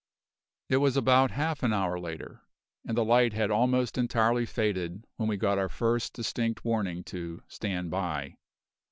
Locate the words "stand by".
7.47-8.37